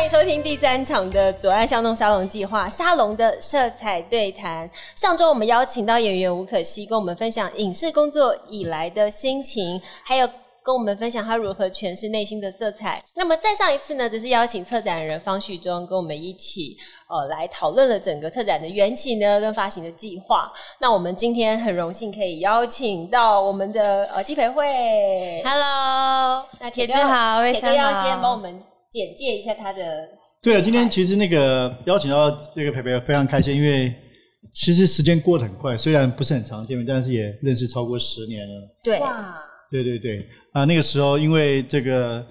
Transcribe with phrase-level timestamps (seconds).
[0.00, 4.68] 欢迎收听第三场的左岸巷弄沙龙计划沙龙的色彩对谈。
[4.96, 10.26] 上周我们邀请到演员吴可希，跟我们分享影视工作以来的心情，还有
[10.62, 13.04] 跟我们分享他如何诠释内心的色彩。
[13.14, 16.74] 那么再上一次呢，则是邀请策展人方旭中跟我们一起
[17.06, 20.50] 呃来讨论了整个策展的缘起呢，跟发行的计划。
[20.78, 28.69] 那我们今天很荣幸可以邀请到我们的呃纪培慧，Hello，那铁子好，铁哥要先帮我们。
[28.90, 30.08] 简介一下他的。
[30.42, 33.94] 对啊，今天其实那个邀请到这个培培非常开心，因为
[34.54, 38.54] 其实时间过得很快，虽然不是很常见面，但是也认识超过十年了。
[38.82, 39.34] 对，哇
[39.70, 42.26] 对对对啊，那个时候因为这个，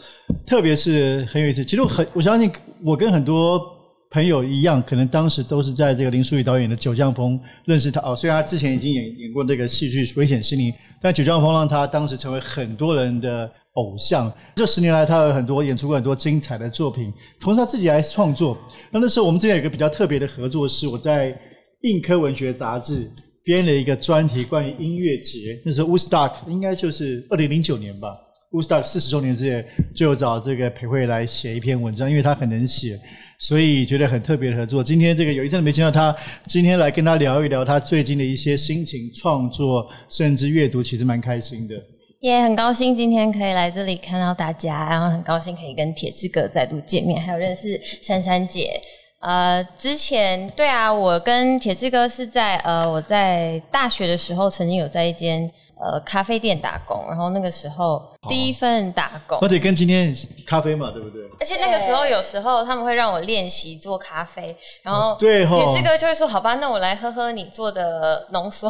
[0.45, 1.63] 特别是很有意思。
[1.63, 2.51] 其实我很我相信，
[2.83, 3.61] 我跟很多
[4.09, 8.01] 朋友一样，可能当时都是在这个林书宇导演的《九降风》认识他。
[8.01, 13.49] 哦，虽然他之前已经演演过那个戏剧《危险心灵》，但《九降风》让他当时成为很多人的。
[13.79, 18.57] 偶像，这十年来他有很多演出过很多精彩的作品，同时他自己还创作。
[18.91, 21.37] 那那时候我们之间有一个比较特别的合作，是我在
[21.81, 23.09] 硬科文学杂志
[23.43, 25.59] 编了一个专题，关于音乐节。
[25.65, 28.09] 那时候 Woodstock 应该就是二零零九年吧
[28.51, 32.99] ，Woodstock 四十周年之夜，就找这个裴慧来写一篇文章，因为他很能写，
[33.39, 34.83] 所以觉得很特别的合作。
[34.83, 36.15] 今天这个有一阵没见到他，
[36.47, 41.75] 今天来跟他聊一聊他最近的一些心情、创作，甚至阅读，其实蛮开心的。
[42.19, 48.81] 也、yeah, 很高兴今天可以来这里看到大家，然后很高兴可以跟铁志哥再度见面，还有认识珊珊姐。
[49.21, 55.49] 呃，之前对啊，我跟铁志哥是在呃我在大学的时候曾经有在一间
[55.81, 60.13] 呃咖啡店打工，然后那个时候第一份打工，而且跟今天
[60.45, 61.21] 咖啡嘛，对不对？
[61.39, 68.69] 而且那个时候有时候他们会让我练习做咖啡，然后对铁志哥就会说：“好吧，那我来喝喝你做的浓缩。”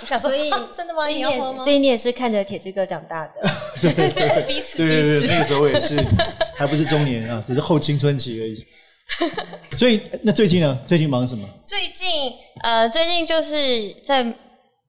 [0.00, 1.06] 我想说，所以 真的吗？
[1.06, 1.64] 你要喝吗？
[1.64, 3.50] 所以你也是看着铁志哥长大的，
[3.80, 5.96] 对对 对，彼此对对对，那个时候我也是，
[6.56, 8.64] 还不是中年啊，只是后青春期而已。
[9.76, 10.78] 所以那最近呢？
[10.86, 11.48] 最近忙什么？
[11.64, 12.32] 最近
[12.62, 14.34] 呃，最近就是在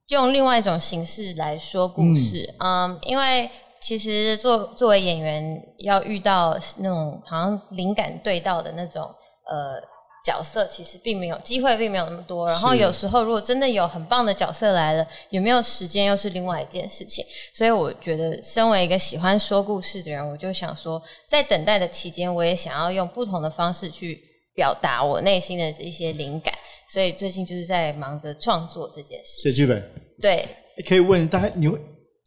[0.10, 3.50] 用另外一种形式来说故事，嗯，嗯，因为
[3.80, 9.04] 其实作作为演员，要遇到那种好像灵感对到的那种
[9.50, 9.82] 呃。
[10.24, 12.48] 角色其实并没有机会，并没有那么多。
[12.48, 17.26] 然后有时候，如果真的有很棒的角色来了，有没有时间又是另外一件事情。
[17.54, 24.22] 所以我觉得，身为一个喜欢说故事的人，我就想说，在等待的期间，我也想要用不同的方式去
[24.54, 26.54] 表达我内心的一些灵感。
[26.92, 29.42] 所以最近就是在忙着创作这件事。
[29.44, 29.82] 写剧本。
[30.22, 30.48] 对。
[30.88, 31.80] 可以问大家你会。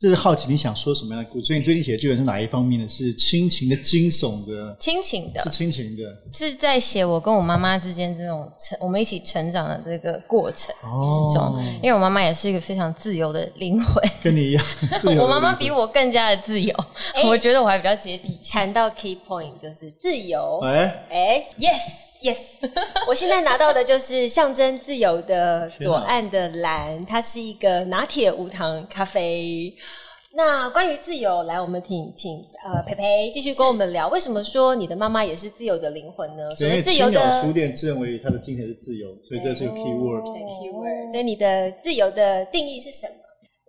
[0.03, 1.47] 这是好奇你想说什么样的故事？
[1.47, 2.89] 所以你最近写的剧本是哪一方面的？
[2.89, 4.75] 是亲情的、惊悚的？
[4.77, 6.03] 亲情的，是亲情的，
[6.33, 11.41] 是在写我跟我妈妈之间这种成我们一起成长的这个过程之中。
[11.41, 14.65] 哦、因为我妈妈也是一个非常自由的灵魂，跟你一样。
[15.21, 16.75] 我妈妈比我更加的自由，
[17.15, 18.51] 欸、我觉得我还比较接地气。
[18.51, 20.59] 谈到 key point 就是自由。
[20.65, 22.12] 哎哎、欸欸、，yes。
[22.23, 22.39] Yes，
[23.09, 29.75] 我现在拿到的就是象征自由的左岸的蓝，它是一个拿铁无糖咖啡。
[30.35, 36.55] 那关于自由，来，我们请请呃培培继续跟我们聊，为什么说你的妈妈也是自由的灵魂呢？
[36.57, 40.25] 所以自由的书店自认为它的精神是自由，所以这是个 key word。
[40.25, 41.11] 对，key word。
[41.11, 43.13] 所以你的自由的定义是什么？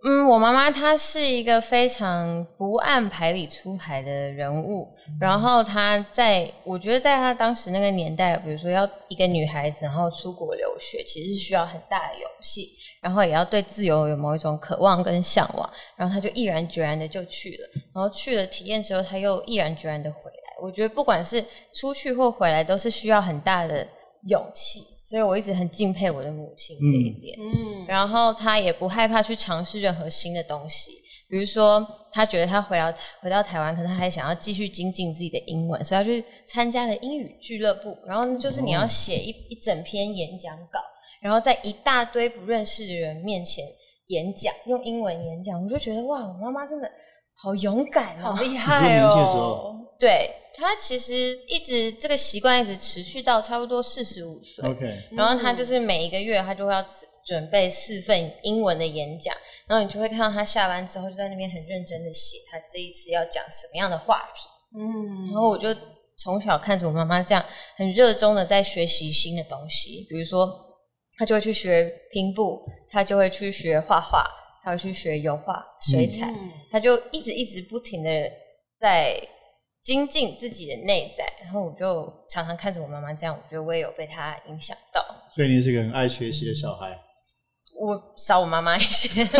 [0.06, 4.86] 嗯，我妈妈她是一个非常不按牌理出牌的人物，
[5.18, 12.68] 然后她在，我觉得在她当时那个年代，比如说要一个女孩子然后出国留学，其实是需要很大的勇气，
[13.00, 20.62] 然后也要对自由有某一种渴望跟向往，然后她就毅然决然的就去了，然后去了体验之后，她又毅然决然的回来。
[20.62, 21.42] 我觉得不管是
[21.74, 23.86] 出去或回来，都是需要很大的
[24.28, 24.80] 勇气。
[25.06, 30.92] 所以我一直很敬佩我的母亲这一点，嗯，然后她也不害怕去尝试任何新的东西，
[31.28, 40.80] 比如说她觉得她回到回到台湾，可能她还想要继续精进自己的英文，所以她去参加了英语俱乐部，然后就是你要写一一整篇演讲稿，
[41.20, 43.62] 然后在一大堆不认识的人面前
[44.06, 46.90] 演讲，用英文演讲，我就觉得哇，我妈妈真的
[47.34, 49.83] 好勇敢，好厉害哦。
[49.98, 54.64] 对，他其实一直这个习惯一直持续到差不多四十五岁。
[54.68, 56.84] OK，然后他就是每一个月他就会要
[57.24, 59.34] 准备四份英文的演讲，
[59.66, 64.48] 然后你就会看到他下班之后就在那边很认真的写他这一次要讲什么样的话题。
[64.76, 65.68] 嗯，然后我就
[66.18, 67.44] 从小看着我妈妈这样
[67.76, 70.48] 很热衷的在学习新的东西，比如说
[71.16, 72.60] 他就会去学拼布，
[72.90, 74.26] 他就会去学画画，
[74.64, 76.32] 他会去学油画、水彩，
[76.70, 78.10] 她、嗯、就一直一直不停的
[78.80, 79.16] 在
[79.84, 81.24] 精进自己的内在。
[81.42, 85.00] 然后我就常常看着我妈妈这样，我觉得我也有被她影响到。
[85.30, 86.90] 所以你是个很爱学习的小孩。
[86.90, 86.98] 嗯、
[87.78, 89.22] 我少我妈妈一些。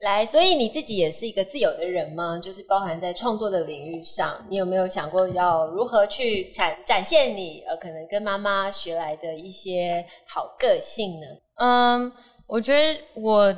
[0.00, 2.38] 来，所以你自己也是一个自由的人吗？
[2.38, 11.26] 就是包含在创作的领域上，你有没有想过要如何去展展现你呃，可能跟妈妈学来的一些好个性呢？
[11.56, 12.12] 嗯，
[12.46, 13.56] 我觉得我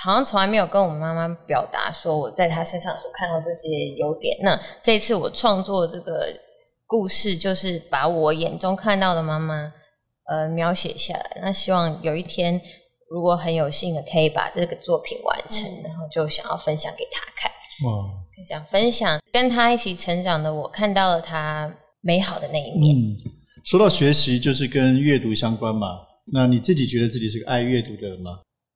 [0.00, 3.68] 好像从来没有跟我妈妈表达说我在她身上所看到这些
[3.98, 4.36] 优点。
[4.42, 6.26] 那这次我创作这个
[6.86, 9.72] 故事，就是把我眼中看到的妈妈
[10.28, 11.38] 呃描写下来。
[11.40, 12.60] 那希望有一天。
[13.14, 17.52] 如果很有幸的可以把这个作品完成，嗯、然后就想要分享给她看。
[17.84, 18.08] 哇！
[18.48, 22.96] 想分享跟她一起成长的我，看到了她美好的那一面。
[22.96, 23.16] 嗯，
[23.66, 25.88] 说到学习，就是跟阅读相关嘛。
[26.32, 28.30] 那你自己觉得自己是个爱阅读的人吗？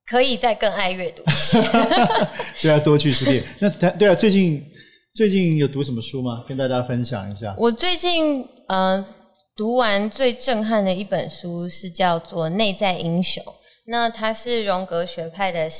[0.06, 1.60] 可以再更爱阅读一些，
[2.56, 3.42] 所以要多去书店。
[3.58, 4.64] 那对啊，最近
[5.14, 6.44] 最近有读什么书吗？
[6.48, 7.54] 跟大家分享一下。
[7.58, 9.04] 我最近呃
[9.56, 13.42] 读完最震撼的一本书是叫做《内在英雄》。
[13.88, 15.70] 那他是荣格学派的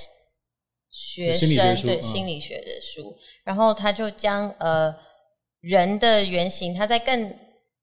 [0.90, 4.94] 学生，对心理学的书，然后他就将呃
[5.60, 7.36] 人的原型，他在更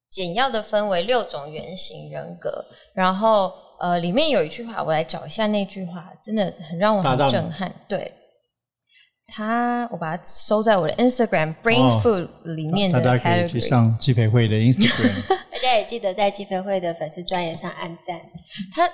[0.09, 3.51] 简要的分为六种原型人格，然后
[3.83, 7.69] 呃里面有一句话，我来找一下那句话，真的很让我很震撼。
[7.87, 8.09] 对，
[9.27, 18.19] 他我把它收在我的 Instagram Brain Food 里面的 category，大家可以去上季培会的 Instagram， 大家也记得在季培会的粉丝专页上按赞。
[18.73, 18.85] 他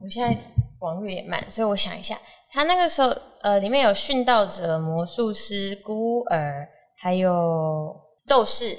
[0.00, 0.38] 我现在。
[0.78, 2.18] 网络也慢，所以我想一下，
[2.52, 3.08] 他那个时候
[3.40, 6.68] 呃，里面有殉道者、魔术师、孤儿，
[6.98, 7.96] 还有
[8.26, 8.76] 斗士，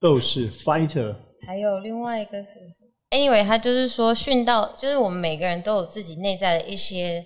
[0.00, 1.12] 斗士 fighter，
[1.44, 7.24] 还有另外一个是什么？Anyway，他就是说训道，就是我们每个人都有自己内在的一些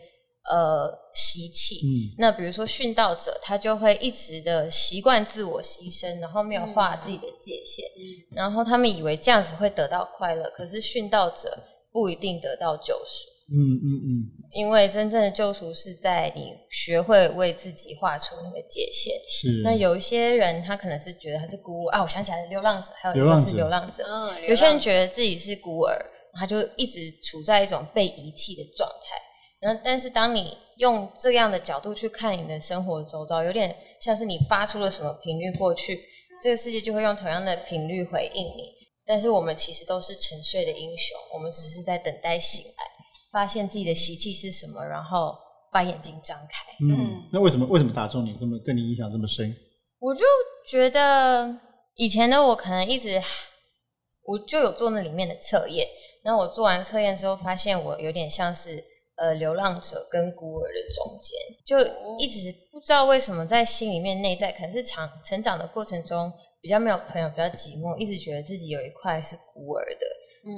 [0.50, 1.76] 呃习气。
[1.76, 13.33] 嗯，那比如说训道者，他就会一直的习惯自我牺牲，然后没有画自己的界限，嗯，然后他们以为这样子会得到快乐，可是训道者不一定得到救赎。
[13.50, 14.11] 嗯嗯嗯，
[14.52, 19.14] 因为真正的救赎是在你学会为自己画出那个界限。
[19.29, 19.62] 是。
[19.62, 24.02] 那有一些人，他可能是觉得他是孤儿啊，我想起来是，流浪者，还有一个是流浪者。
[24.49, 25.94] 有些人觉得自己是孤儿，
[26.38, 29.20] 他就一直处在一种被遗弃的状态。
[29.61, 36.00] 然后，但是当你用这样的角度去看你的生活周遭，有点像是你发出了什么频率过去，
[36.43, 38.73] 这个世界就会用同样的频率回应你。
[39.06, 42.94] 但是我们其实都是沉睡的英雄，我们只是在等待醒来。
[43.34, 45.34] 发现自己的习气是什么，然后
[45.72, 46.64] 把眼睛张开。
[46.81, 49.52] 嗯，那为什么为什么打中你这么对你影响这么深？
[49.98, 50.25] 我就
[50.69, 51.58] 觉得
[51.96, 53.20] 以前的我可能一直，
[54.25, 55.84] 我就有做那里面的测验，
[56.22, 58.81] 然后我做完测验之后，发现我有点像是
[59.16, 61.76] 呃流浪者跟孤儿的中间，就
[62.20, 70.06] 一直不知道为什么在心里面内在可能是长成长的过程中比较没有朋友，比较寂寞，一直觉得自己有一块是孤儿的。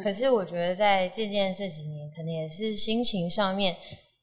[0.03, 3.77] 可是我觉得在这件这几年，可能也是心情上面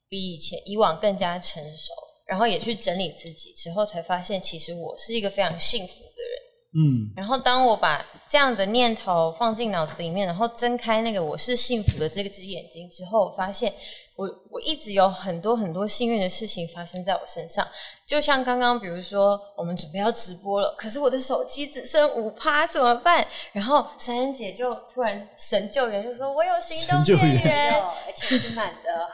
[0.08, 1.92] 比以前以往更加成熟，
[2.26, 6.43] 然后也去整理自己之后，才发现其实我是一个非常幸福的人。
[6.76, 13.72] 嗯，然后当我把这样的念头放进脑子里面，然后睁开那个我是幸福的这个只眼睛之后，我发现。
[14.16, 17.66] 我我一直有很多很多幸运的事情发生在我身上，
[18.06, 23.26] 就像刚刚，比如说我们准备要直播了，可是我的手机只剩五趴，怎么办？
[23.50, 29.08] 然后珊珊姐就突然神救援，就说我有行动电源，而且 是满的。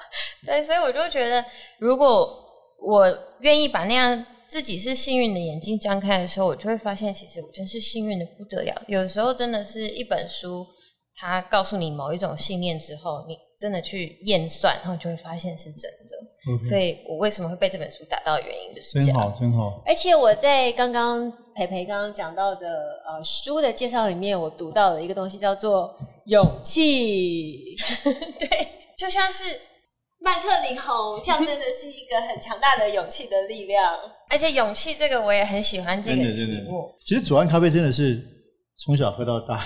[0.45, 1.43] 对，所以我就觉得，
[1.79, 2.39] 如果
[2.79, 8.83] 我愿意把那样自己是幸运的眼睛张开的时候，我就会发现，其实我真是幸运的不得了。
[8.89, 10.67] 有时候真的是一本书，
[11.15, 13.37] 它告诉你某一种信念之后，你。
[13.61, 16.17] 真的去验算，然后就会发现是真的。
[16.51, 16.69] Okay.
[16.71, 19.07] 所以我为什么会被这本书打到的原因就是这样。
[19.09, 19.83] 真好，真好。
[19.85, 22.67] 而且我在刚刚培培刚刚讲到的
[23.07, 27.77] 呃书的介绍里面，我读到了一个东西叫做勇气。
[28.41, 28.49] 对，
[28.97, 29.61] 就像是
[30.21, 33.99] 曼特林红，象征的是一个很强大的勇气的力量。
[34.29, 36.95] 而且勇气这个我也很喜欢这个题目。
[37.05, 38.21] 其实左岸咖啡真的是
[38.77, 39.65] 从小喝到大。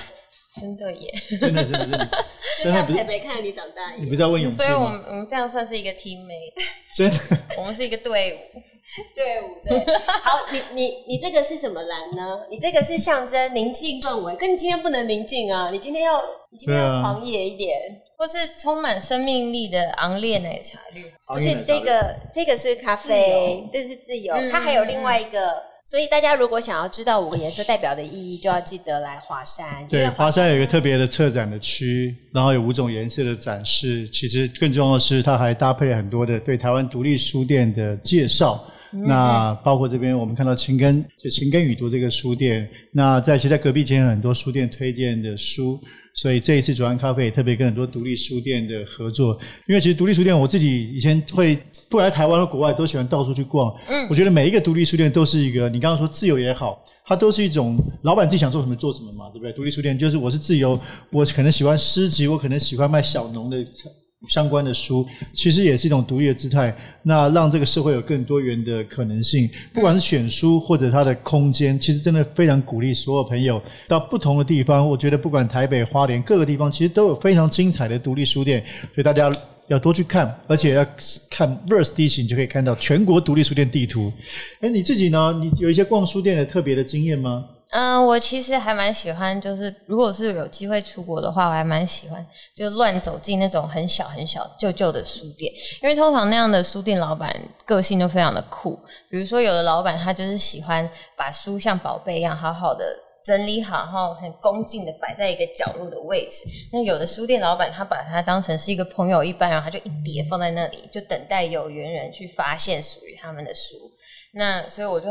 [0.61, 1.13] 真的耶！
[1.41, 2.09] 真的真的真的，
[2.63, 4.07] 就像培培看着你长大一样。
[4.07, 4.65] 你不是要问勇气吗？
[4.65, 6.53] 所以我们我们这样算是一个 teammate。
[6.97, 7.17] 真的，
[7.59, 8.39] 我们是一个队伍。
[9.17, 9.85] 队伍对。
[10.23, 12.47] 好，你你你这个是什么蓝呢？
[12.49, 15.71] 你这个是象征宁静氛围，可你今天不能宁静啊！
[15.73, 17.77] 你今天要你今天要狂野一点，
[18.25, 21.05] 或是充满生命力的昂烈奶茶绿。
[21.27, 24.35] 不是这个，这个是咖啡，这是自由。
[24.51, 29.87] 它还有另外一个所以大家如果想要知道五个颜色代表的意义，就要记得来华山。
[29.91, 34.09] 对，华山有一个特别的策展的区，然后有五种颜色的展示。
[34.09, 38.65] 其实更重要的是，它还搭配了很多的对台湾独立书店的介绍。
[38.95, 42.67] 嗯、那包括这边我们看到情根，就情根雨读这个书店。
[42.91, 45.79] 那在其实在隔壁间有很多书店推荐的书。
[46.15, 53.75] 所以这一次左岸咖啡也特别跟很多独立书店的合作，因为其实独立书店我自己以前会不来台湾和国外都喜欢到处去逛。
[53.89, 59.53] 嗯，我觉得每一个独立书店都是一个，你刚刚说自由也好，它都是一种老板自己想做什么做什么嘛，对不对？
[59.53, 60.79] 独立书店就是我是自由，
[61.11, 63.59] 我可能喜欢诗集，我可能喜欢卖小农的。
[64.29, 69.49] 相关的书其实也是一种独立的姿态，那让这个社会有更多元的可能性。
[69.73, 74.89] 不管是选书或者它的空间，其实真的非常鼓励所有朋友到不同的地方。
[74.89, 78.63] 我觉得不管台北、花莲各个地方，其实都有非常精彩的独立书店，
[78.95, 79.33] 所以大家
[79.67, 80.87] 要多去看，而且要
[81.31, 84.13] 看 Verse 地形，你就可以看到全国独立书店地图。
[84.61, 85.41] 诶，你自己呢？
[85.43, 87.45] 你有一些逛书店的特别的经验吗？
[87.77, 95.53] 嗯，我其实还蛮喜欢，就是如果是有机会出国的话，我还蛮喜欢就乱走进那种很小很小旧旧的书店，
[95.83, 97.35] 因为通常那样的书店老板
[97.67, 98.79] 个性都非常的酷。
[99.11, 102.85] 比如说，有的老板他就是喜欢把书像宝贝一样好好的
[103.27, 106.45] 整理好，然后很恭敬的摆在一个角落的位置。
[106.73, 113.75] 那有的书店老板他把它当成是一个朋友一般，然后他就一叠放在那里，就等待有缘人去发现属于他们的书。
[114.33, 115.09] 那所以我就。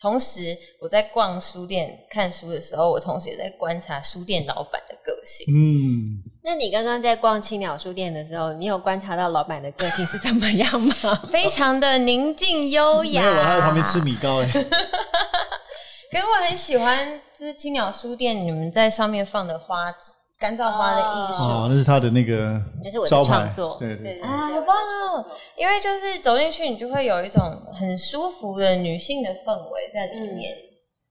[0.00, 5.46] 同时，我在逛书店看书的时候，我同时也在观察书店老板的个性。
[5.54, 10.94] 嗯，那你刚刚在逛青鸟书店的时候，你有观察到老板的个性是怎么样吗？
[11.30, 13.20] 非常的宁静优雅。
[13.22, 14.46] 没有，我还在旁边吃米糕哎。
[14.52, 19.94] 可是我很喜欢，就是青鸟书店你们在上面放的花。
[20.40, 25.26] 干燥花的艺术哦，那是他的那个，那是我的创作，对对，对啊，好棒哦！
[25.54, 27.42] 因为就是走进去，你就会有一种
[27.78, 30.58] 很舒服的女性的氛围在里面，嗯、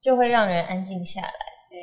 [0.01, 1.29] 就会让人安静下来。
[1.69, 1.77] 对，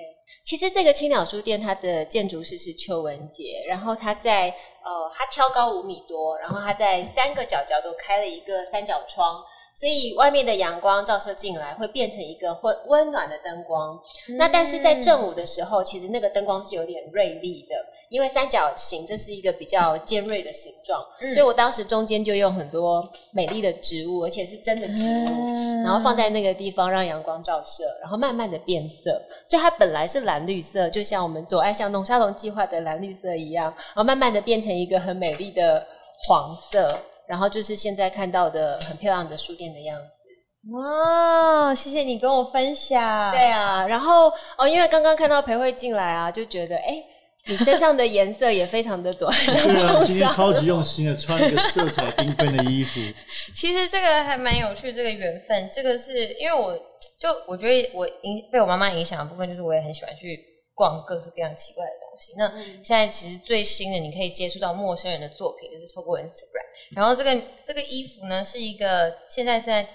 [0.44, 9.40] 其实这个青鸟书店它的建筑师是邱文杰，然后他在呃，他挑高五米多，然后他在三个角角都开了一个三角窗。
[9.78, 13.94] 所以外面的阳光照射进来，会变成一个温温暖的灯光。
[14.30, 17.76] 嗯、那但是在正午的时候，其实那个灯光是有点锐利的，
[18.08, 21.04] 因为三角形这是一个比较尖锐的形状。
[21.20, 29.22] 嗯、所以我当时中间就用很多美丽的植物，而且是真的植物，嗯、然后放在那个地方让阳光照射，然后慢慢的变色。
[29.46, 35.86] 所以它本来是蓝绿色，就像我们左爱巷弄沙龙计划的蓝绿色一样，然后慢慢的变成一个很美丽的
[36.26, 36.88] 黄色。
[37.28, 40.72] 然后就是现在看到的很漂亮的书店的样子。
[40.72, 43.30] 哇，谢谢你跟我分享。
[43.32, 47.00] 对啊，然后哦，因为刚刚看到裴慧进来啊，就觉得哎，
[47.46, 49.46] 你身上的颜色也非常的左岸。
[49.46, 53.00] 对啊，今天超级用心的穿一个色彩缤纷的衣服。
[53.54, 56.76] 其实这个还蛮有趣，这个缘分，这个是因为我
[57.20, 60.36] 就我觉得我影被我妈妈影响的部分，就是我也很喜欢去
[60.76, 62.34] 逛各式各样奇怪的东西。
[62.36, 66.66] 那现在其实最新的，你可以接触到陌生人的作品，就是透过 Instagram。
[66.94, 69.88] 然后这个这个衣服呢，是一个现在是在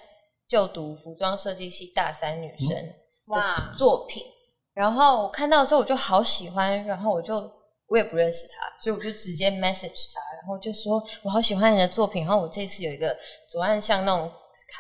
[0.50, 4.24] 就读服装设计系大三女生的作品。
[4.74, 7.36] 然后我看到之后，我就好喜欢，然后我就
[7.88, 12.26] 我也不认识她，所以我就直接 message 他，然后就说我好喜欢你的作品。
[12.26, 13.16] 然后我这次有一个
[13.50, 14.32] 左岸像那种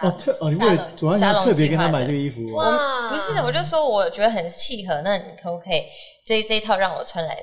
[0.01, 5.83] 哦特哦，你为左岸特别跟他买这个衣服哇，不是，我就说我觉得很契合，那你可不可以？
[6.25, 7.37] 这这一套让我穿来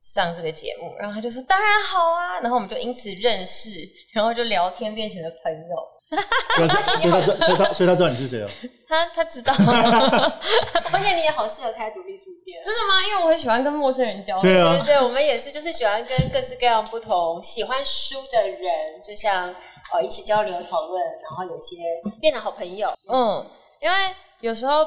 [0.00, 3.70] 上这个节目，然后他就说当然好啊，然后我们就因此认识，
[4.12, 5.91] 然后就聊天变成了朋友。
[6.56, 8.48] 所以他所以他所以他知道你是谁哦？
[8.86, 9.52] 他他知道，
[10.92, 12.62] 而且你也好适合开独立书店。
[12.64, 13.02] 真的吗？
[13.08, 14.42] 因为我很喜欢跟陌生人交流。
[14.42, 19.48] 对啊，对对，我们也是，就是喜欢跟各式各样不同喜欢书的人，就像
[19.92, 21.76] 哦一起交流讨论，然后有些
[22.20, 22.92] 变成好朋友。
[23.08, 23.46] 嗯，
[23.80, 23.96] 因为
[24.40, 24.86] 有时候。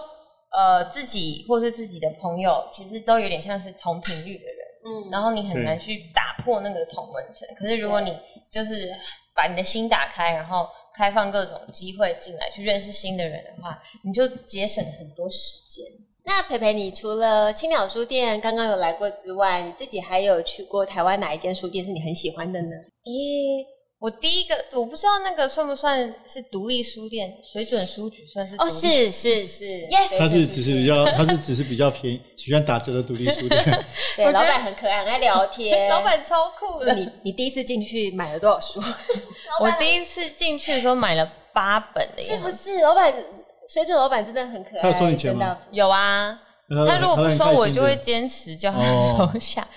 [0.56, 7.46] 呃，自己或是自己的朋友，其实都有点像是同频率的人，嗯，然后你很难去打破那个同温层。
[7.60, 8.18] 可是如果你
[8.54, 8.90] 就是
[9.36, 10.66] 把你的心打开，然后
[10.96, 15.86] 开放各种机会进来，去认识新的人的话，你就节省很多时间。
[16.24, 22.70] 那培培，你除了青鸟书店刚刚有来过之外，你自己还有去过台湾哪一间书店是你很喜欢的呢？
[23.06, 23.76] 诶。
[23.98, 33.64] 我第一个我不知道那个算不算是独立书店，水准书局算是哦，是是是，yes，它是只是比较，它是只是比较便宜，喜欢打折的独立书店。
[34.18, 36.94] 对，老板很可爱，很爱聊天， 老板超酷的。
[37.00, 38.82] 你你第一次进去买了多少书？
[39.62, 42.82] 我第一次进去的时候买了八本的，是不是？
[42.82, 43.14] 老板
[43.68, 44.82] 水准，老板真的很可爱。
[44.82, 45.58] 他有收你钱吗？
[45.72, 46.40] 有啊。
[46.68, 49.68] 他如果不收我，就会坚持叫他收下，哦、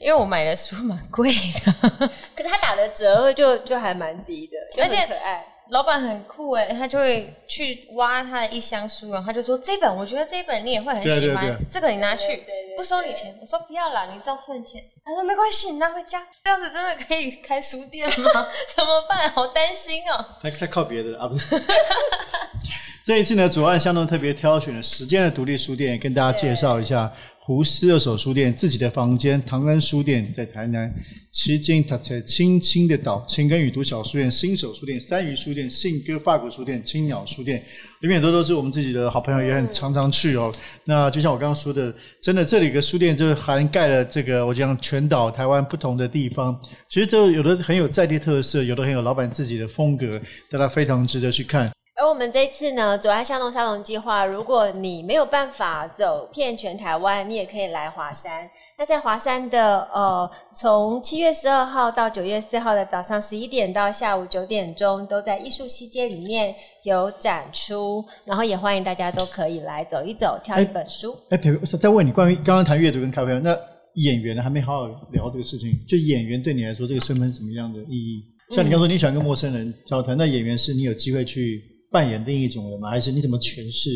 [0.00, 1.72] 因为我买的书蛮贵的。
[2.34, 5.46] 可是他打的折就就还蛮低的，而且可爱。
[5.72, 12.44] 老板很酷哎，他就会去挖他的一箱书，然后他就说这本我觉得这一本你也会很喜欢，对对对，这个你拿去，
[12.76, 13.34] 不收你钱。
[13.40, 14.84] 我说不要啦，你照算钱。
[15.02, 16.26] 他说没关系，你拿回家。
[16.44, 18.46] 这样子真的可以开书店吗？
[18.76, 19.30] 怎么办？
[19.30, 20.26] 好担心哦、 喔。
[20.42, 21.46] 他他靠别的啊，不是。
[23.04, 27.10] 这一次呢，左岸相当特别挑选了十间的独立书店，跟大家介绍一下。
[27.44, 30.88] 胡思二手书店，自己的房间，唐恩书店在台南，
[31.32, 37.60] 奇经塔才青青的岛，青根语读小书店，新手书店，三余书店，信鸽法国书店，青鸟书店，
[38.00, 40.54] 里面很多都是我们自己的好朋友，也很常常去哦。
[40.84, 46.56] 那就像我刚刚说的，真的这里的书店就是涵盖了这个我讲全岛台湾不同的地方，
[46.88, 50.16] 其实就有的很有在地特色，有的很有老板自己的风格，
[50.48, 51.72] 大家非常值得去看。
[52.02, 58.50] 而我们这次呢，左岸巷弄沙龙计划，如果你没有办法走遍全台湾，你也可以来华山。
[58.76, 71.16] 那在华山的呃，从七月十二号到九月四号的早上十一点到下午九点钟，都在艺术西街里面有展出，然后也欢迎大家都可以来走一走，挑一本书。
[71.28, 73.56] 哎、欸，再问你关于刚刚谈阅读跟咖啡，那
[73.94, 75.70] 演员呢还没好好聊这个事情。
[75.86, 78.24] 就演员对你来说，这个身份是什么样的意义？
[78.50, 81.62] 像你刚说你喜欢跟陌生人交谈，那演员是你有机会去。
[81.92, 82.88] 扮演另一种人吗？
[82.88, 83.90] 还是你怎么诠释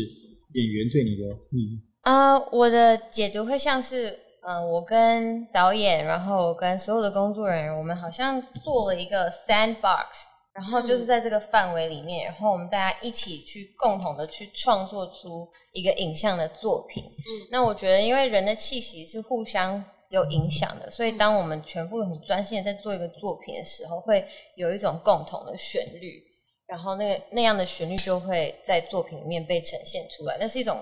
[0.53, 1.81] 演员对你的意义？
[2.01, 4.11] 啊，我的解读会像是，
[4.43, 10.05] 嗯、呃，我跟导演，然后我跟所有的工作人员，我们好像做了一个 sandbox，
[10.53, 17.03] 然后就是在这个范围里面，然后我们大家一起去共同的去创作出一个影像的作品。
[17.03, 24.25] 嗯，那我觉得，因为人的气息是互相有影响的，所以当我们全部很专心的在做一个作品的时候，会
[24.55, 26.23] 有一种共同的旋律。
[26.67, 30.77] 然后那个那样的旋律就会在作品里面被呈现出来，那是一种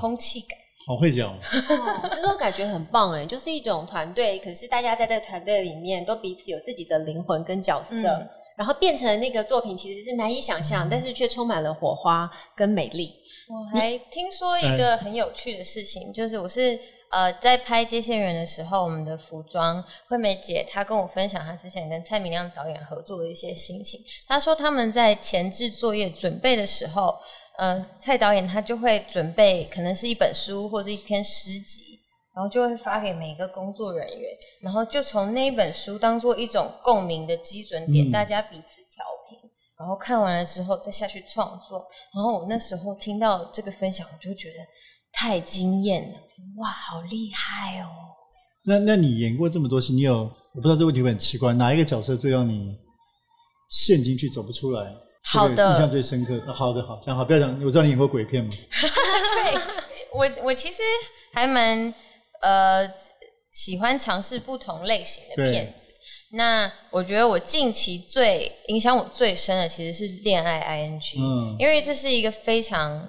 [0.00, 0.58] 空气感。
[0.86, 13.12] 好会讲， 哦、这种感觉很棒哎，就是一种团队，可是大家在这个团队里面都彼此有自己的灵魂跟角色，嗯、然后变成那个作品其实是难以想象，嗯、但是却充满了火花跟美丽。
[13.48, 16.78] 我还听说一个很有趣的事情，就是我是。
[17.10, 24.00] 呃，在拍《接线员》的时候，我们的服装惠美姐她跟我分享她之前跟蔡明亮导演合作的一些心情。
[24.26, 27.14] 她说他们在前置作业准备的时候，
[27.58, 32.00] 呃，蔡导演他就会准备可能是一本书或者一篇诗集，
[32.34, 39.38] 然后就会发给每一个工作人员，然后就从那一本书当做一种共鸣的基准点，嗯、大家彼此调频，
[39.78, 41.86] 然后看完了之后再下去创作。
[42.14, 44.56] 然后我那时候听到这个分享，我就觉得。
[45.16, 46.18] 太惊艳了！
[46.58, 47.88] 哇，好厉害哦！
[48.64, 52.76] 那那你演过这么多戏，你有我不知道这个问题会很奇怪，哪一个角色最让你
[53.70, 54.92] 陷进去走不出来？
[55.24, 56.40] 好的，印象最深刻。
[56.52, 57.50] 好的，好，讲好，不要讲。
[57.64, 58.50] 我知道你演过鬼片吗？
[58.70, 59.60] 对，
[60.12, 60.82] 我我其实
[61.32, 61.92] 还蛮
[62.42, 62.86] 呃
[63.50, 65.92] 喜欢尝试不同类型的片子。
[66.32, 73.08] 那我觉得我近期最影响我最深的其实是《恋爱 ING》，嗯，因为这是一个非常。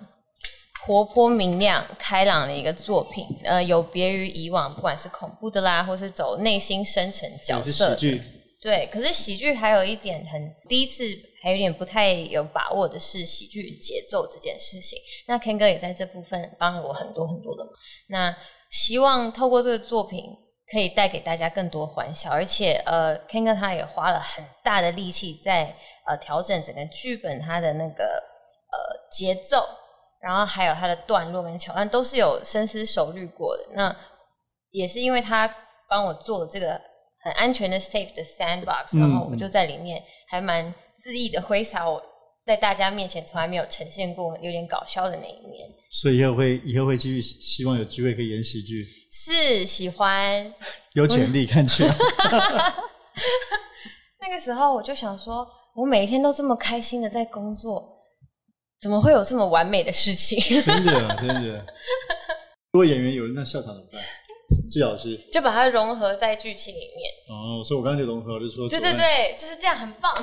[0.87, 8.21] 活泼明亮、开朗的一个作品，呃，有别于以往，不管是恐怖的啦，或是走内心深层角色喜剧。
[8.61, 11.03] 对，可是喜剧还有一点很第一次
[11.43, 14.97] 还有点不太有把握的是喜剧节奏这件事情。
[15.27, 17.73] 那 Ken 哥也在这部分帮了我很多很多的忙。
[18.07, 18.35] 那
[18.71, 20.23] 希望透过这个作品
[20.71, 25.75] 可以带给大家更多欢笑，而且呃，Ken 哥他也花了很大的力气在
[26.07, 29.67] 呃调整整个剧本它的那个呃节奏。
[30.27, 33.63] 然后还有他的段落跟桥段都是有深思熟虑过的。
[33.75, 33.95] 那
[34.71, 35.49] 也是因为他
[35.89, 36.77] 帮我做了这个
[37.23, 40.65] 很安全的 safe 的 sandbox，然后我就在里面还蛮
[41.01, 42.03] 恣意的挥洒我
[42.45, 45.65] 在大家面前从来没有呈现过有点搞笑的那一面。
[45.91, 48.85] 所以以后会以后会继续希望有机会可以演喜剧。
[49.09, 50.53] 是喜欢
[50.91, 51.95] 有潜力看起来。
[54.19, 57.96] 那个时候我就想说，我每一天都这么开心的在工作。
[58.81, 60.61] 怎么会有这么完美的事情？
[60.61, 61.65] 真的，真的。
[62.71, 64.01] 如果演员有人那笑场怎么办？
[64.69, 67.11] 季老师就把它融合在剧情里面。
[67.29, 70.13] 哦，所以我刚刚就融合，就说对对对，就是这样，很棒。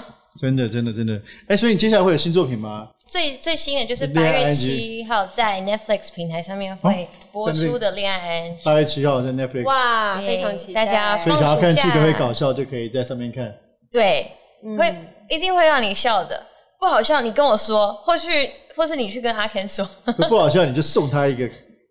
[0.40, 1.20] 真的，真的，真的。
[1.48, 2.88] 哎，所以你接下来会有新作品吗？
[3.06, 8.60] 最最新的就是八月七号在 Netflix 平台上面会播出的《恋爱 ING》。
[8.64, 9.64] 八月七号在 Netflix。
[9.64, 10.86] 哇，非常期待！
[10.86, 13.54] 大家所以想要看剧都会搞笑，就可以在上面看。
[13.92, 14.32] 对，
[14.78, 14.94] 会
[15.28, 16.42] 一定会让你笑的。
[16.84, 18.28] 不好笑，你跟我说，或许
[18.76, 19.88] 或是你去跟阿 Ken 说。
[20.28, 21.48] 不好笑，你就送他一个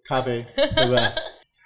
[0.08, 1.02] 咖啡， 对不对？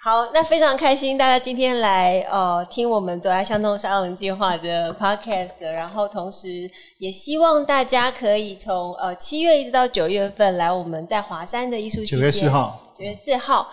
[0.02, 6.66] 好，那非常开心，大家今天来呃听我们走在巷弄沙龙计划的 podcast，然后同时
[7.00, 12.02] 也希望大家可以从呃七月一直到九月份来我们在华山的艺术。
[12.06, 12.80] 九月四号。
[12.98, 13.68] 九月四号，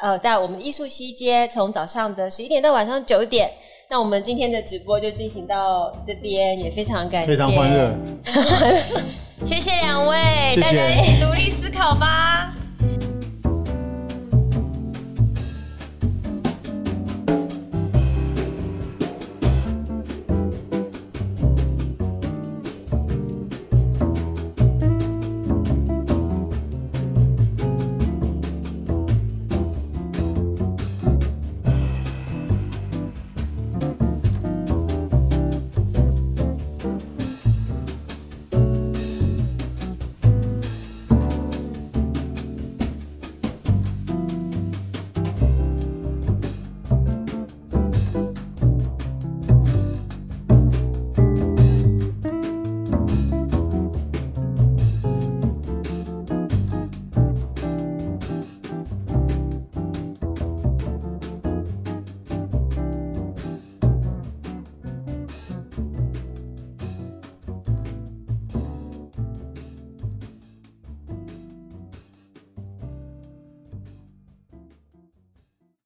[0.00, 3.52] 呃，在我们艺术西街，从早上的十一点到晚上九点。
[3.88, 7.96] 那我们今天的直播就进行到这边，也非常感谢，非常欢乐。
[9.46, 10.16] 谢谢两位，
[10.60, 12.52] 大家一起独立思考吧。